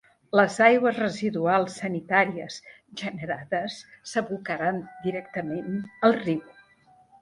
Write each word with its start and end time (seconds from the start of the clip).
Les 0.39 0.55
aigües 0.67 0.95
residuals 1.01 1.75
sanitàries 1.83 2.57
generades 3.05 3.79
s'abocaran 4.15 4.85
directament 5.09 5.83
al 6.11 6.23
riu. 6.29 6.47